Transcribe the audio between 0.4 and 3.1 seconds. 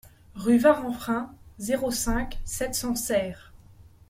Varanfrain, zéro cinq, sept cents